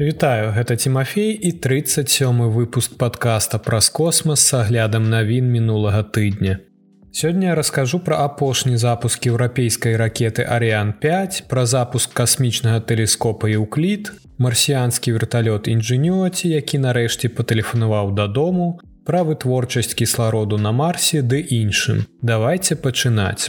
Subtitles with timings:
[0.00, 6.58] Вітаю гэта Тимофей і 37 выпуск подкаста праз космас с аглядам навін мінулага тыдня.
[7.12, 14.12] Сёння я раскажу пра апошні запуск еўрапейскай ракеты Арыан 5, пра запуск касмічнага тэлескопа Еўклід,
[14.36, 22.04] марсіанскі верталёт інжынюаці, які нарэшце патэлефанаваў дадому, пра вытворчасць кіслароду на марсе ды іншым.
[22.20, 23.48] Давайте пачынаць.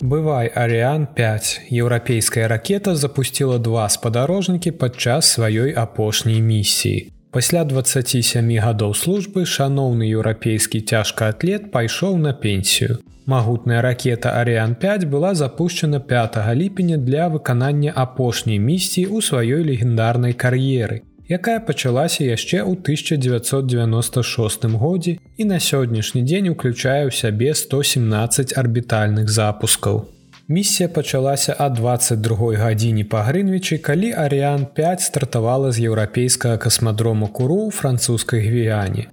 [0.00, 1.60] Бывай Арыан 5.
[1.70, 7.10] Еўрапейская ракета запустила два спадарожнікі падчас сваёй апошняй місіі.
[7.30, 12.98] Пасля 27 гадоў службы шаноўны еўрапейскі цяжкаатлет пайшоў на пенсію.
[13.26, 20.32] Магутная ракета Арыан 5 была запущена 5 ліпеня для выканання апошняй місіі ў сваёй легендарнай
[20.32, 28.56] кар'еры якая пачалася яшчэ ў 1996 годзе і на сённяшні дзень уключае ў сябе 117
[28.56, 30.08] арбітальных запускаў.
[30.48, 37.68] Місія пачалася ад 22 гадзіне па Грынвічы, калі Арыан 5 стартавала з еўрапейскага касмадрому куру
[37.68, 39.12] ў французскай гвіяне.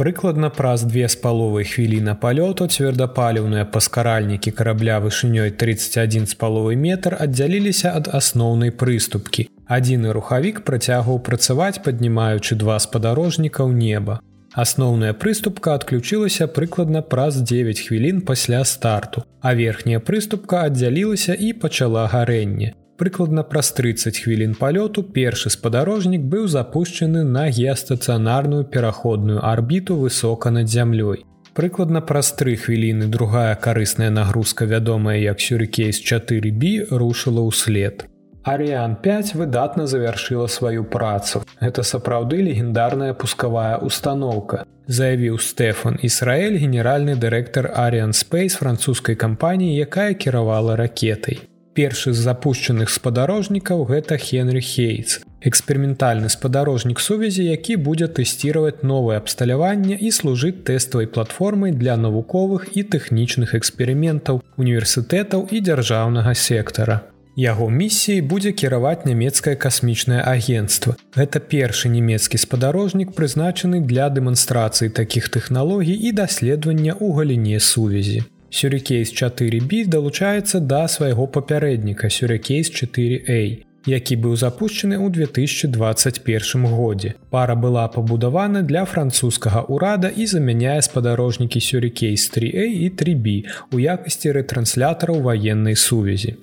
[0.00, 7.20] Прыкладна праз две з паловай хвіліна палёту цвёрдапаліўныя паскаральнікі карабля вышынёй 31 з паловы метр
[7.20, 14.18] аддзяліліся ад асноўнай прыступкі, Адзіны рухавік працягваў працаваць, паднімаючы два спадарожніка ў неба.
[14.58, 22.08] Асноўная прыступка адключылася прыкладна праз 9 хвілін пасля старту, а верхняя прыступка аддзялілася і пачала
[22.10, 22.74] гарэнне.
[22.98, 30.66] Прыкладна праз 30 хвілін палёту першы спадарожнік быў запущены на геастацыянарную пераходную арбіту высока над
[30.66, 31.22] зямлёй.
[31.54, 38.09] Прыкладна праз тры хвіліны другая карысная нагрузка, вядомая як сюрыкейс 4B рушыла ўслед.
[38.42, 41.42] Арыан 5 выдатна завяршыла сваю працу.
[41.60, 44.64] Гэта сапраўды легендарная пускавая установка.
[44.86, 51.44] Заявіў Стэфан Ісраэль, генеральны дырэктар Арыан Space французскай кампаніі, якая кіравала ракетай.
[51.76, 55.20] Першы з запущенных спадарожнікаў гэта Хенры Хейтс.
[55.44, 62.88] Эксперыментальны спадарожнік сувязі, які будзе тэсціраваць новае абсталяванне і служыць тэставай платформай для навуковых і
[62.88, 67.00] тэхнічных эксперыментаў, універсітэтаў і дзяржаўнага сектара.
[67.40, 70.92] Яго місіяй будзе кіраваць нямецкае касмічнае агенцтва.
[71.16, 78.20] Гэта першы нямецкі спадарожнік прызначаны для дэманстрацыі такіх тэхналогій і даследавання ў галіне сувязі.
[78.52, 83.40] Сюрыкейс 4B далучаецца да свайго папярэдніка Сюрыкейс 4A,
[83.88, 87.14] які быў запущены ў 2021 годзе.
[87.30, 94.36] Пара была пабудавана для французскага ўрада і замяняе спадарожнікі Сюрыкейс 3A і 3B у якасці
[94.36, 96.36] рэтранслятараў ваеннай сувязі.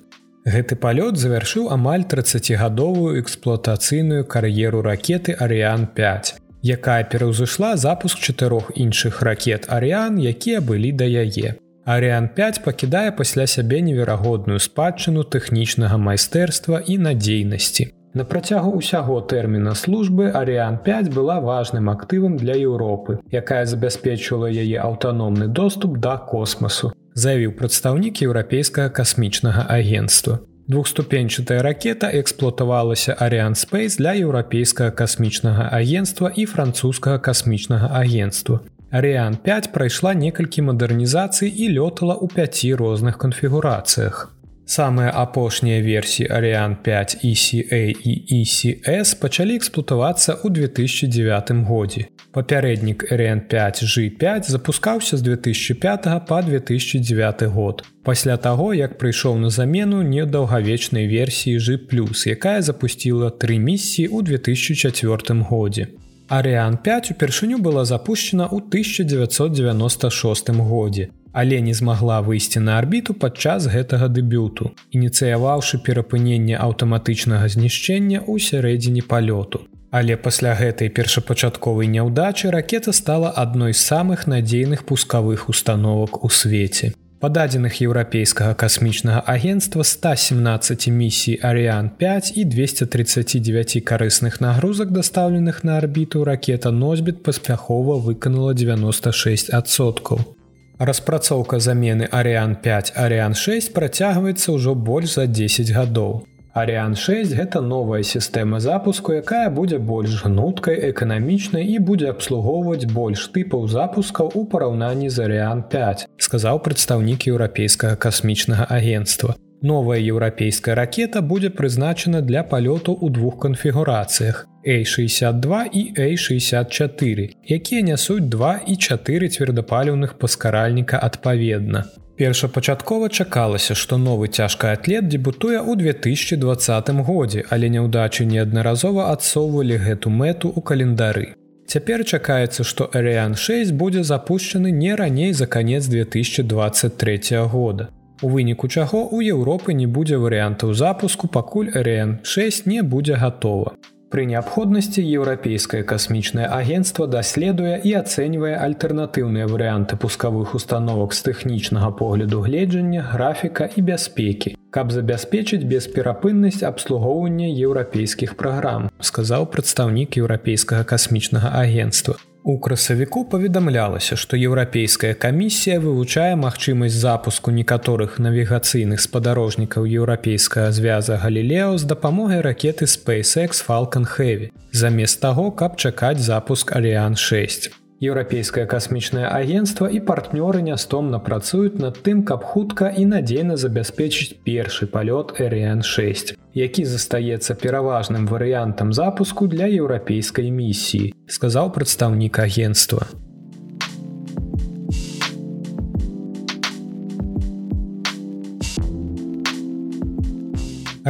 [0.48, 6.30] Гэты палёт завяршыў амаль 30гадовую эксплуатацыйную кар'еру ракеты Арыан 5,
[6.62, 11.58] якая пераўзышла запуск чатырох іншых ракет Арыан, якія былі да яе.
[11.84, 17.92] Арыан 5 пакідае пасля сябе неверагодную спадчыну тэхнічнага майстэрства і надзейнасці.
[18.16, 24.80] На працягу ўсяго тэрміна службы Арыан 5 была важным актывам для Еўропы, якая забяспечыла яе
[24.80, 30.38] аўтаномны доступ да космасу заявіў прадстаўнік еўрапейскага касмічнага агенства.
[30.68, 38.60] Двухступенчатая ракета эксплуатавалася Арыан Space для еўрапейскага касмічнага агенства і французскага касмічнага агенства.
[38.90, 44.32] Арыан 5 прайшла некалькі мадэрнізацый і лётала ў пяці розных канфігурацыях.
[44.68, 52.12] Самыя апошнія версіі Арыан 5 ECA і ECS пачалі эксплуатавацца ў 2009 годзе.
[52.36, 57.80] Папярэднік Рн 5 G5 запускаўся з 2005 па 2009 год.
[58.04, 61.80] Пасля таго, як прыйшоў на замену недаўгавечнай версіі G+,
[62.28, 65.96] якая запусціла тры місіі ў 2004 годзе.
[66.28, 73.66] Арыан 5 упершыню была запущена ў 1996 годзе але не змагла выйсці на арбіту падчас
[73.66, 79.66] гэтага дэбюту, ініцыяваўшы перапыненне аўтаматычнага знішчэння ў сярэдзіне палёту.
[79.90, 86.92] Але пасля гэтай першапачатковай няўдачы ракета стала адной з самых надзейных пускавых установак у свеце.
[87.18, 95.78] Па дадзеных еўрапейскага касмічнага агенства 117 місій Арыан 5 і 239 карысных нагрузак, дастаўленых на
[95.78, 100.37] арбіту ракета носьбіт паспяхова выканала 96соткаў.
[100.78, 106.22] Распрацоўка замены Арыан 5 Арыан 6 працягваецца ўжо больш за 10 гадоў.
[106.54, 113.26] Арыан 6 гэта новая сістэма запуску, якая будзе больш гнуткай, эканамічнай і будзе абслугоўваць больш
[113.34, 119.34] тыпаў запускаў у параўнанні з Арыан 5, сказаў прадстаўнік еўрапейскага касмічнага агенства.
[119.60, 128.28] Новая еўрапейская ракета будзе прызначана для палёту ў двух канфігурацыях A62 і A64, якія нясуць
[128.28, 131.84] 2 і 4 цвердапаліўных паскаральніка адпаведна.
[132.18, 140.10] Першапачаткова чакалася, што новы цяжка атлет дебютуе ў 2020 годзе, але няўдачы неаднаразова адсоўвалі гэту
[140.10, 141.26] мэту ў календары.
[141.68, 147.88] Цяпер чакаецца, што Ариан 6 будзе запущены не раней за канец 2023 года.
[148.22, 153.76] У выніку чаго ў Еўропы не будзе варыянтаў запуску, пакуль Ариан 6 не будзе гатова.
[154.08, 162.40] Пры неабходнасці еўрапейскае касмічнае агенцтва даследуе і ацэньвае альтэрнатыўныя варыянты пускавых установак з тэхнічнага погляду
[162.40, 172.16] гледжання, графіка і бяспекі, каб забяспечыць бесперапыннасць абслугоўвання еўрапейскіх праграм, сказаў прадстаўнік еўрапейскага касмічнага агенства.
[172.48, 181.76] У красавіку паведамлялася, што еўрапейская камісія вывучае магчымасць запуску некаторых навігацыйных спадарожнікаў еўрапейскага звяза Галілео
[181.76, 187.68] з дапамогай ракеты SpaceX Falcon Heavy, замест таго, каб чакаць запуск Ариан 6.
[187.98, 194.86] Еўрапейскае касмічнае агенцтва і партнёры нястомна працуюць над тым, каб хутка і надзейна забяспечыць першы
[194.86, 203.02] палёт Рн 6, які застаецца пераважным варыянтам запуску для еўрапейскай місіі, сказаў прадстаўнік агенства.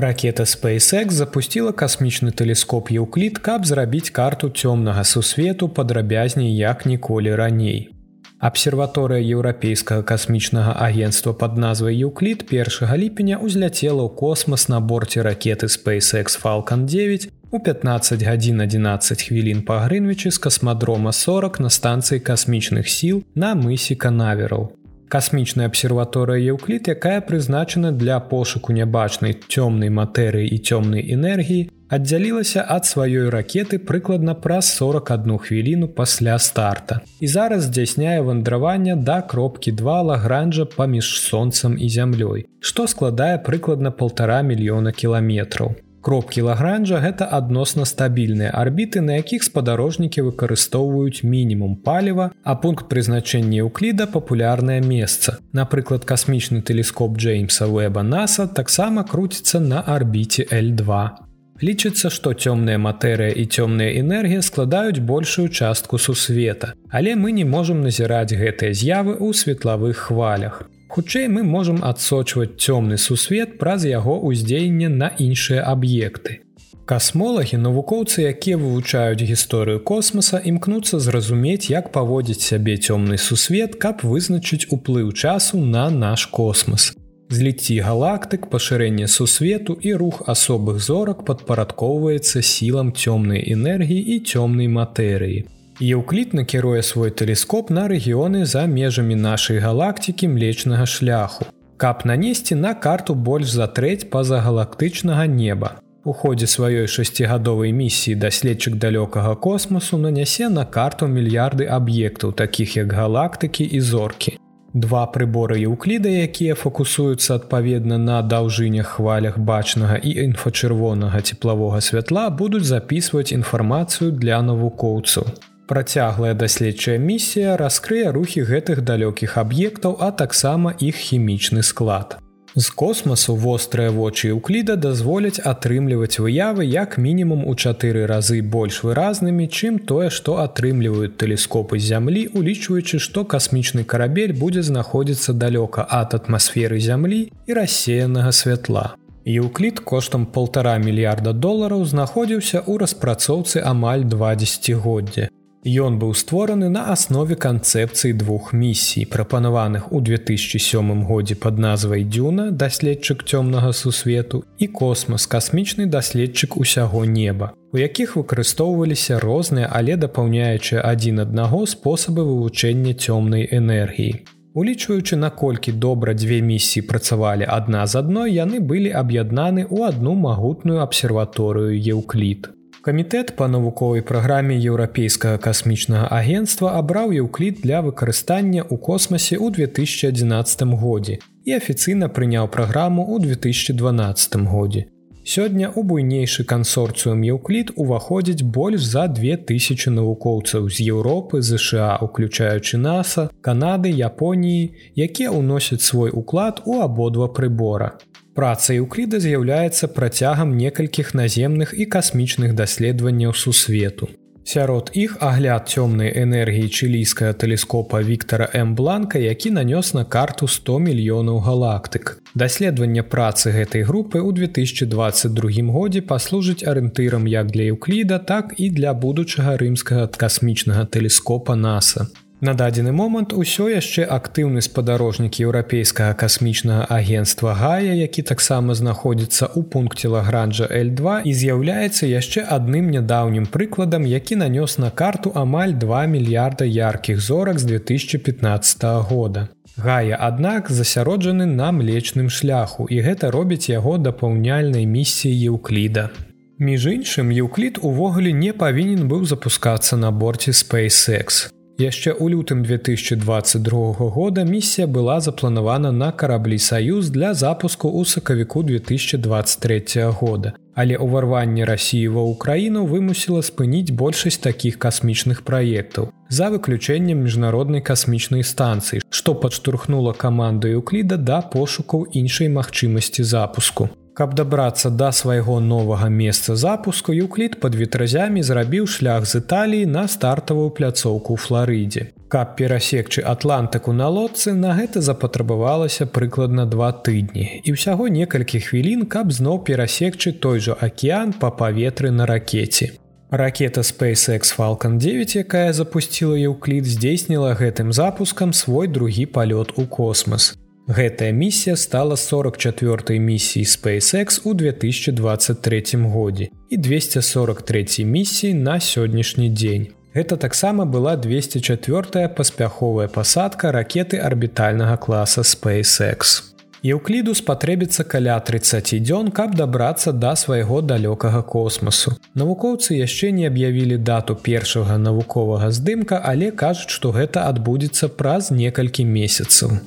[0.00, 7.90] Ракета SpaceX запустила касмічны тэлескоп Еўклід, каб зрабіць карту цёмнага сусвету падрабязней як ніколі раней.
[8.38, 15.66] Абсерваторыя еўрапейскага касмічнага агенства пад назвай Еўклід 1 ліпеня ўзляцела ў космас на борце ракеты
[15.66, 22.22] SpaceX Falcon 9 у 15 гадзін 11 хвілін па Грынвічы з касмадрома 40 на станцыі
[22.22, 24.77] касмічных сіл на мысе канавераў
[25.08, 32.84] касмічная абсерваторыя Еўклід, якая прызначана для пошуку нябачнай цёмнай матэрыі і цёмнай энергіі, аддзялілася ад
[32.84, 37.00] сваёй ракеты прыкладна праз 41 хвіліну пасля старта.
[37.20, 43.90] І зараз здзяйсняе вандраванне да кропкі два лагранжа паміж сонцам і зямлёй, што складае прыкладна
[43.90, 45.74] полтора мільёна кіламетраў.
[46.00, 53.66] Кропкі лагранжа гэта адносна стабільныя арбіты, на якіх спадарожнікі выкарыстоўваюць мінімум паліва, а пункт прызначэння
[53.66, 55.38] ўкліда папулярнае месца.
[55.52, 61.26] Напрыклад, касмічны тэлескоп Джеймса Вэба NASA таксама круціцца на арбіце L2.
[61.58, 67.82] Лічыцца, што цёмная матэрыя і цёмная энергія складаюць большую частку сусвета, але мы не можам
[67.82, 70.70] назіраць гэтыя з'явы ў светлавых хвалях.
[70.88, 76.40] Хутчэй мы можам адсочваць цёмны сусвет праз яго ўздзеянне на іншыя аб'екты.
[76.88, 84.72] Касмолагі, навукоўцы, якія вывучаюць гісторыю космоса, імкнуцца зразумець, як паводзіць сябе цёмны сусвет, каб вызначыць
[84.72, 86.96] уплыў часу на наш космос.
[87.28, 95.44] Зліцці галактык, пашырэнне сусвету і рух асобых зорак падпарадкоўваецца сілам цёмнай энергіі і цёмнай матэрыі.
[95.80, 101.44] Еўклід накіруе свой тэлескоп на рэгіёны за межамі нашай галактыкі млечнага шляху,
[101.76, 105.78] каб нанесці на карту больш за трэць пазагалактычнага неба.
[106.02, 112.92] У ходзе сваёй шасцігадовай місіі даследчык далёкага космосу нанясе на карту мільярды аб'ектаў, такіх як
[112.92, 114.34] галактыкі і зоркі.
[114.74, 122.66] Два прыборы еўкліда, якія фокусуюцца адпаведна на даўжынях хвалях бачнага і інфачырвонага цеплавога святла будуць
[122.66, 125.30] запісваць інфармацыю для навукоўцаў.
[125.68, 132.16] Працяглая даследчая місія раскрые рухі гэтых далёкіх аб'ектаў, а таксама іх хімічны склад.
[132.56, 139.44] З космасу вострыя вочы ўкліда дазволяць атрымліваць выявы як мінімум у чатыры разы больш выразнымі,
[139.52, 146.80] чым тое, што атрымліваюць тэлескопы зямлі, улічваючы, што касмічны карабель будзе знаходзіцца далёка ад атмасферы
[146.80, 148.96] зямлі і рассеянага святла.
[149.28, 155.28] Еўклід коштам полтора мільярда долараў знаходзіўся ў распрацоўцы амаль два десятгоддзя.
[155.66, 162.50] Ён быў створаны на аснове канцэпцыі двух місій, прапанаваных у 2007 годзе пад назвай Дюна,
[162.50, 170.80] даследчык цёмнага сусвету і космас касмічны даследчык усяго неба, у якіх выкарыстоўваліся розныя, але дапаўняючыя
[170.84, 174.22] адзін аднаго спосабы вывучэння цёмнай энергіі.
[174.54, 180.80] Улічваючы, наколькі добра дзве місіі працавалі адна з адной, яны былі аб'яднаны ў адну магутную
[180.86, 182.57] абсерваторыю Еўклід.
[182.88, 190.64] Камітэт па навуковай праграме еўрапейскага касмічнага агенства абраў еўклід для выкарыстання ў космасе ў 2011
[190.84, 194.86] годзе і афіцыйна прыняў праграму ў 2012 годзе.
[195.20, 203.28] Сёння ў буйнейшы кансорцыум Еўклід уваходзіць больш за 2000 навукоўцаў з Еўропы, ЗША, уключаючы NASAа,
[203.44, 208.00] Канады, Японіі, якія ўносяць свой уклад у абодва прыбора.
[208.38, 214.06] Праца Еўкліда з'яўляецца працягам некалькіх наземных і касмічных даследаванняў сусвету.
[214.46, 220.78] Сярод іх агляд цёмнай энергіі чылійскага тэлескопа Віктора М бланка, які нанёс на карту 100
[220.86, 222.22] мільёнаў галактык.
[222.38, 228.94] Даследаванне працы гэтай групы ў 2022 годзе паслужыць арыентырам як для Еўкліда, так і для
[228.94, 232.06] будучага рымскага касмічнага тэлескопа NASAа.
[232.40, 239.66] На дадзены момант усё яшчэ актыўны спадарожнік еўрапейскага касмічнага агенства Гая, які таксама знаходзіцца ў
[239.66, 246.06] пункце лагранжа L2 і з'яўляецца яшчэ адным нядаўнім прыкладам, які нанёс на карту амаль 2
[246.14, 249.48] мільярда яркіх зорак з 2015 года.
[249.74, 256.10] Гая, аднак засяроджаны на млечным шляху і гэта робіць яго дапаўняльнай місіі Еўкліда.
[256.58, 261.50] Між іншым, Еўклід увогуле не павінен быў запускацца на борце SpaceX.
[261.78, 268.66] Яшчэ ў лютым 2022 года місія была запланавана на караблі саюз для запуску ў сакавіку
[268.66, 270.58] 2023 года.
[270.74, 278.42] Але ўварванне рассіі ва ўкраіну вымусіла спыніць большасць такіх касмічных праектаў за выключэннем міжнароднай касмічнай
[278.42, 283.88] станцыі, што падштурхнула каманду Еўкліда да пошукаў іншай магчымасці запуску.
[284.18, 290.02] Каб дабрацца да свайго новага месца запуску Юклід пад ветразямі зрабіў шлях з Італіі на
[290.10, 292.02] стартавую пляцоўку ў Флорыдзе.
[292.26, 299.06] Каб перасекчы атлантыку на лодцы на гэта запатрабавалася прыкладна два тыдні і ўсяго некалькі хвілін,
[299.06, 302.98] каб зноў перасекчы той жа акеан па паветры на ракете.
[303.30, 310.58] Ракета SpaceX Falалcon 9, якая запусціла Еўклід, здзейсніла гэтым запускам свой другі палёт у космас.
[310.88, 319.86] Гэтая місія стала 44 місіі SpaceX у 2023 годзе і 243 місіі на сённяшні дзень.
[320.14, 326.42] Гэта таксама была 204 паспяховая пасадка ракеты арбітальнага класа SpaceX.
[326.82, 332.16] Еўкліду спатрэбіцца каля 30 дзён, каб дабрацца да свайго далёкага космасу.
[332.34, 339.04] Навукоўцы яшчэ не аб'явілі дату першага навуковага здымка, але кажуць, што гэта адбудзецца праз некалькі
[339.04, 339.84] месяцаў.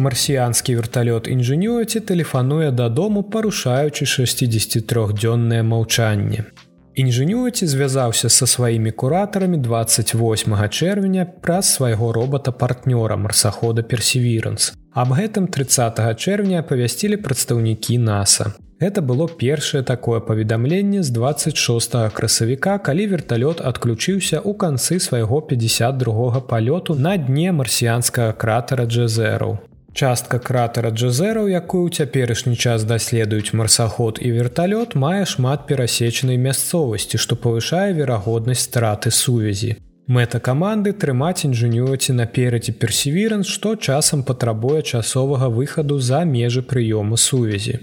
[0.00, 6.48] Марсіянскі верталёт інжынюці тэлефануе дадому парушаючы 63-дзённае маўчанне.
[6.96, 14.72] Інжынюці звязаўся са сваімі куратарамі 28 чэрвеня праз свайго робата-партнёра марсахода персевіранс.
[14.92, 18.58] Аб гэтым 30 чэрвеня павясцілі прадстаўнікі NASAа.
[18.80, 26.40] Гэта было першае такое паведамленне з 26 красавіка, калі верталёт адключыўся ў канцы свайго 52
[26.48, 29.58] палёту на дне марсіянскага кратера Джезеру.
[29.92, 37.18] Частка кратера Джезераў, якую ў цяперашні час даследуюць марсаход і верталёт, мае шмат перасечанай мясцовасці,
[37.18, 39.76] што павышае верагоднасць страты сувязі.
[40.06, 47.78] Мэта каманды трымаць інжынюці наперадзе персевіранс, што часам патрабуе часовага выхаду за межы прыёму сувязі.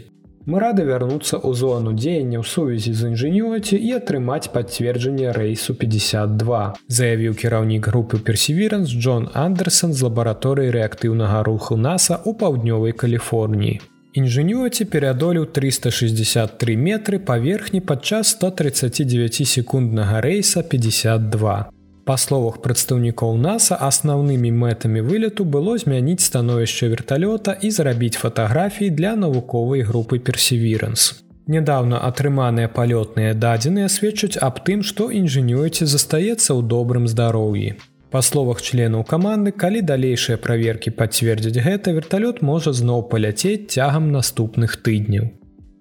[0.48, 6.60] Мы рады вярнуцца ў зону дзеяння ў сувязі з інжынюці і атрымаць пацверджанне рэйсу 52,
[6.88, 13.84] заявіў кіраўнік групы персевіранс Джон Андерсон з лабараторыі рэактыўнага руху NASAа ў паўднёвай Каліфорніі.
[14.16, 21.77] Інжынюці перадолеў 363 метры паверхні падчас 139 секунднага рэйса 52.
[22.08, 29.16] Па словах прадстаўнікоў NASAа асноўнымі мэтамі вылету было змяніць становішча верталёта і зрабіць фатаграфіі для
[29.24, 31.08] навуковай групы персевіранс.
[31.52, 37.76] Нядаўна атрыманыя палётныя дадзеныя сведчаць аб тым, што інжынюеце застаецца ў добрым здароўі.
[38.08, 44.80] Па словах членаў каманды, калі далейшыя праверкі пацвердзяць гэта, верталёт можа зноў паляцець цягам наступных
[44.80, 45.28] тыдняў.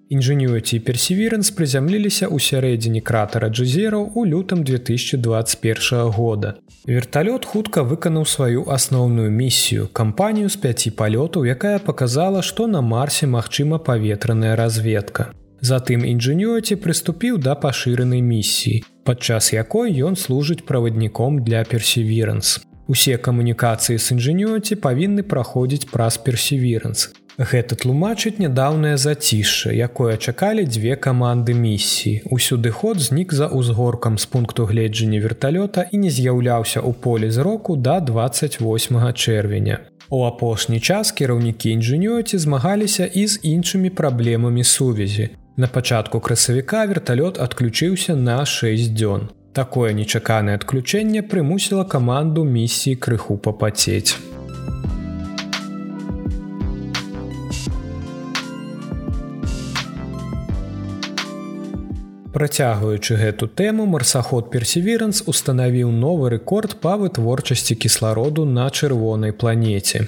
[0.07, 6.55] Інжынюці персевіранс прызямліліся ў сярэдзіне кратара джезераў у лютым 2021 года.
[6.87, 13.27] Верталёт хутка выканаў сваю асноўную місію кампанію з пяці палётаў, якая паказала, што на марсе
[13.27, 15.35] магчыма паветраная разведка.
[15.59, 22.63] Затым інжынюці прыступіў да пашыранай місіі, падчас якой ён служыць правадніком для персевіранс.
[22.87, 27.11] Усе камунікацыі з інжынюці павінны праходзіць праз персевіранс.
[27.37, 32.21] Гэта тлумачыць нядаўнае зацішша, якое чакалі дзве каманды місіі.
[32.33, 37.77] Усюды ход знік за ўзгоркам з пункту гледжання верталёта і не з'яўляўся ў поле зроку
[37.77, 39.77] да 28 чэрвеня.
[40.09, 45.29] У апошні час кіраўнікі інжынёці змагаліся і з іншымі праблемамі сувязі.
[45.57, 49.29] На пачатку красавіка верталёт адключыўся на 6 дзён.
[49.53, 54.17] Такое нечаканае адключэнне прымусіла каманду місіі крыху папацець.
[62.37, 70.01] Працягваючы гэту тэму марсаход персеверанс устанавіў новы рэкорд па вытворчасці кіслароду на чырвонай планеце.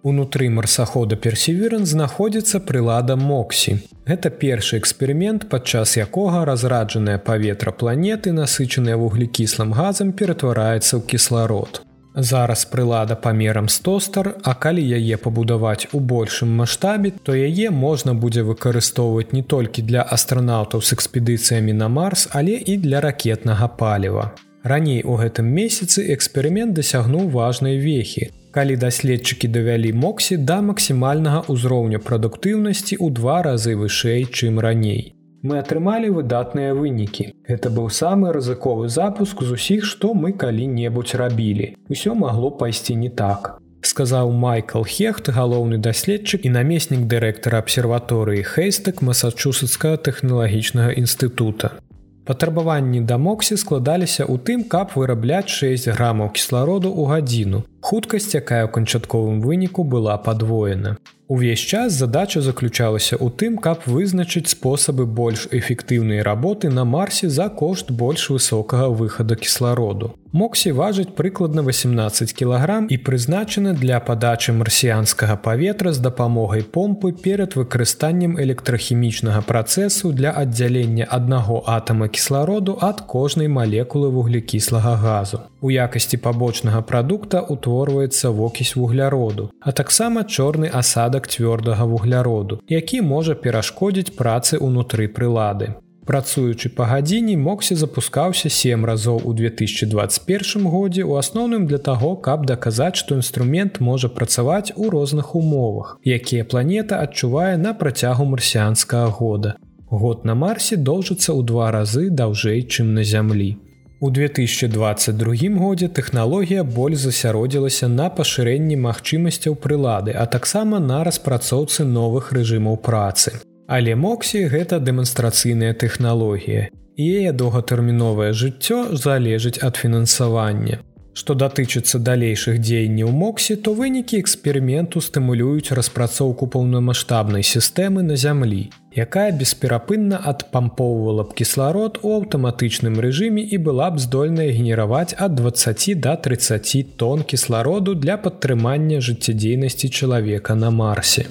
[0.00, 3.74] Унутры марсахода персеверан знаходзіцца прылада Моксі.
[4.08, 11.82] Гэта першы эксперымент, падчас якога разраджанае паветра планеты, насычаныя вуглекіслым газам ператвараецца ў кісларод.
[12.14, 18.42] Зараз прылада памерам стостар, а калі яе пабудаваць у большым маштабе, то яе можна будзе
[18.42, 24.32] выкарыстоўваць не толькі для астранаўтаў з экспедыцыямі на Марс, але і для ракетнага паліва.
[24.64, 32.00] Раней у гэтым месяцы эксперымент дасягнуў важнай вехі калі даследчыкі давялі моксі да максімальнага ўзроўня
[32.02, 35.17] прадуктыўнасці ў два разы вышэй, чым раней.
[35.42, 37.30] Мы атрымалі выдатныя вынікі.
[37.46, 41.76] Гэта быў самы рызыковы запуск з усіх, што мы калі-небудзь рабілі.
[41.86, 43.62] Усё магло пайсці не так.
[43.80, 51.78] Сказаў Майкл Хехт, галоўны даследчык і намеснік дырэктара абсерваторыі Хейстак Масачусетскага тэхналагічнага інстытута.
[52.26, 57.62] Патрабаванні да моксі складаліся ў тым, каб вырабляць 6 грамаў кіслароду ў гадзіну.
[57.80, 60.96] Хуткасць, якая ў канчатковым выніку была падвоена.
[61.28, 67.50] Увесь час задача заключалася ў тым, каб вызначыць спосабы больш эфектыўнай работы на марсе за
[67.50, 70.14] кошт больш высокага выхаду кіслароду.
[70.32, 77.56] Моксі важыць прыкладна 18 кілаграм і прызначана для падачы марсіянскага паветра з дапамогай помпы перад
[77.56, 85.40] выкарыстаннем электрахімічнага працэсу для аддзялення аднаго атама кіслароду ад кожнай малекулы вуглекіслага газу.
[85.60, 93.34] У якасці пабочнага прадукта утворваецца вокісь вугляроду, а таксама чорны асадак цвёрдага вугляроду, які можа
[93.34, 95.76] перашкодзіць працы ўнутры прылады.
[96.08, 102.46] Працуючы па гадзіне моксі запускаўся сем разоў у 2021 годзе у асноўным для таго, каб
[102.46, 109.56] даказаць, што інструмент можа працаваць у розных умовах, якія планета адчувае на працягу марсіанскага года.
[109.90, 113.56] Год на марсе доўжыцца ў два разы даўжэй, чым на зямлі.
[114.00, 122.30] У 2022 годзе тэхналогія боль засяродзілася на пашырэнні магчымасцяў прылады, а таксама на распрацоўцы новых
[122.30, 123.42] рэжымаў працы.
[123.66, 126.70] Але Моксі гэта дэманстрацыйная тэхналогія.
[126.94, 130.78] Яе доўгатэрміновае жыццё залежыць ад фінансавання.
[131.18, 138.70] Што датычыцца далейшых дзеянняў Моксі, то вынікі эксперыменту стымулююць распрацоўку паўнамасштабнай сістэмы на зямлі,
[139.04, 146.00] якая бесперапынна адпампоўвала б кісларод у аўтаматычным рэжыме і была б здольная генераваць ад 20
[146.06, 151.26] до 30 тонн кіслароду для падтрымання жыццядзейнасці чалавека на марсе.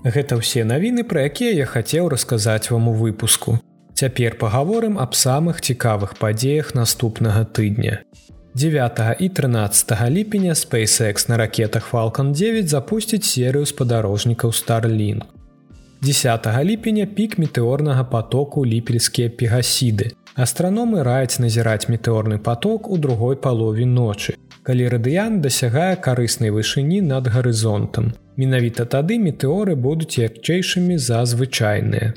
[0.00, 3.60] Гэта ўсе навіны, пра якія я хацеў расказаць вам у выпуску.
[3.92, 8.00] Цяпер пагаворым аб самых цікавых падзеях наступнага тыдня.
[8.60, 15.22] 9 і 13 ліпеня SpaceX на ракетах Falалcon 9 запусціць серыю спадарожнікаў Starlink.
[16.02, 20.12] 10 ліпеня пік метэорнага потоку ліпельскія пегасіды.
[20.36, 27.32] Астраномы раяць назіраць метэорны поток у другой палове ночы, калі радыян дасягае карыснай вышыні над
[27.32, 28.12] гарызонтам.
[28.36, 32.12] Менавіта тады метэоры будуць ягчэйшымі за звычайныя.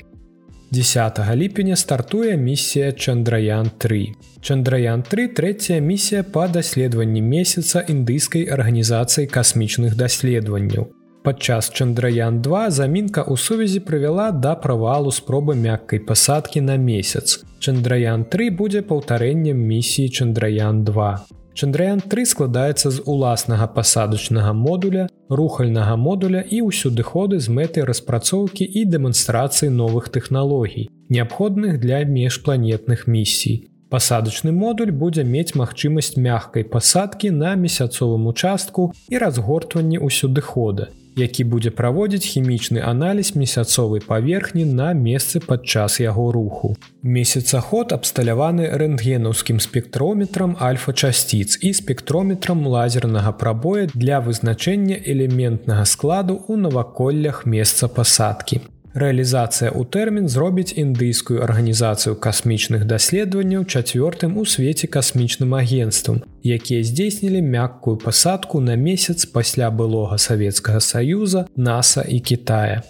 [0.74, 4.08] 10 ліпеня стартуе місія Чандраян 3.
[4.40, 10.90] Чандраян 3 трэцяя місія па даследаванні месяца індыйскай арганізацыі касмічных даследаванняў.
[11.22, 17.46] Падчас Чандраян 2 замінка ў сувязі прывяла да правалу спробы мяккай пасадкі на месяц.
[17.62, 21.43] Чандраян 3 будзе паўтарэннем місіі Чандраян 2.
[21.54, 28.82] Чандраян 3 складаецца з уласнага пасадачнага модуля, рухальнага модуля і ўсюдыходы з мэтай распрацоўкі і
[28.90, 33.70] дэманстрацыі новых тэхналогій, неабходных для межпланетных місій.
[33.86, 41.70] Пасадачны модуль будзе мець магчымасць мягкай пасадкі на месяцовым участку і разгортванні ўсюдыхода, які будзе
[41.70, 46.74] праводзіць хімічны аналіз месяцовай паверхні на месцы падчас яго руху.
[47.02, 57.46] Месяцаход абсталяваны рэнтгенаўскім спектрометрам альфа-часціц і спектрометрам лазернага прабоя для вызначэння элементнага складу ў наваколлях
[57.46, 58.73] месца пасадкі.
[58.94, 67.42] Рэалізацыя ў тэрмін зробіць індыйскую арганізацыю касмічных даследаванняў чацвёртым у свеце касмічным агенствам, якія здзейснілі
[67.42, 72.86] мяккую пасадку на месяц пасля былога Савецкага саюза, NASAа і Китая.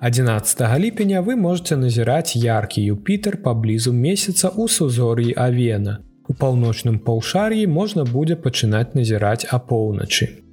[0.00, 6.00] 11 ліпеня вы можете назіраць яркі Юпітер паблізу месяца ў сузор'і Авена.
[6.28, 10.47] У паўночным паўшар'і можна будзе пачынаць назіраць апоўначы.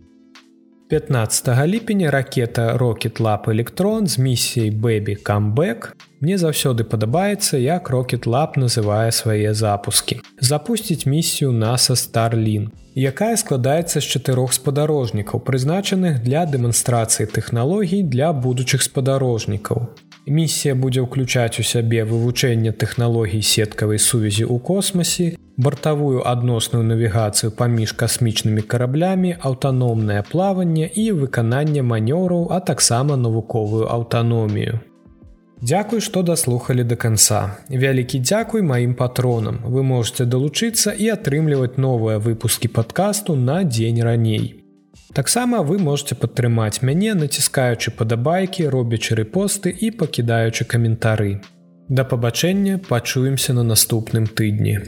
[0.89, 8.28] 15 ліпеня ракета Rocket Lab электрон з місіяй Baby камбэк мне заўсёды падабаецца як Rocket
[8.30, 16.45] Lab называе свае запускі запусціць місію NASA Starлін якая складаецца з чатырох спадарожнікаў прызначаных для
[16.45, 19.89] дэманстрацыі тэхналогій для будучых спадарожнікаў.
[20.28, 27.91] Місія будзе ўключаць у сябе вывучэнне тэхналогій сеткавай сувязі ў космосе, бартавую адносную навігацыю паміж
[27.91, 34.79] касмічнымі караблямі, аўтаномнае плаванне і выкананне манёраў, а таксама навуковую аўтаномію.
[35.61, 37.57] Дзякуй, што даслухалі да канца.
[37.69, 39.63] Вялікі дзякуй маім патронам.
[39.63, 44.61] Вы можете далучыцца і атрымліваць новыя выпускі падкасту на дзень раней.
[45.15, 51.41] Таксама вы можете падтрымаць мяне, націскаючы падабайкі, робячы рэпосты і пакідаючы каментары.
[51.87, 54.79] Да пабачэння пачуемся на наступным тыдні.